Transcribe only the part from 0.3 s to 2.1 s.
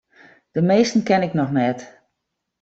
De measten ken ik noch net.